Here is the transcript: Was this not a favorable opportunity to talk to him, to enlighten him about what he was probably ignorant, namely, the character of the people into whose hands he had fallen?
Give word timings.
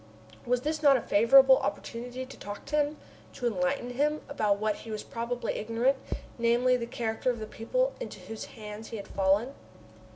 Was 0.47 0.61
this 0.61 0.81
not 0.81 0.97
a 0.97 1.01
favorable 1.01 1.59
opportunity 1.59 2.25
to 2.25 2.35
talk 2.39 2.65
to 2.65 2.75
him, 2.75 2.97
to 3.33 3.45
enlighten 3.45 3.91
him 3.91 4.21
about 4.27 4.57
what 4.57 4.77
he 4.77 4.89
was 4.89 5.03
probably 5.03 5.53
ignorant, 5.53 5.99
namely, 6.39 6.75
the 6.75 6.87
character 6.87 7.29
of 7.29 7.37
the 7.37 7.45
people 7.45 7.93
into 7.99 8.19
whose 8.21 8.45
hands 8.45 8.87
he 8.87 8.97
had 8.97 9.07
fallen? 9.07 9.53